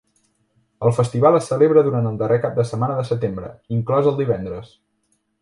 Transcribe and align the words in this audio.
El 0.87 0.93
festival 0.99 1.37
es 1.39 1.49
celebra 1.51 1.83
durant 1.87 2.07
el 2.13 2.17
darrer 2.21 2.39
cap 2.47 2.57
de 2.61 2.65
setmana 2.71 2.97
de 3.01 3.05
setembre, 3.11 3.53
inclòs 3.79 4.11
el 4.15 4.19
divendres. 4.25 4.75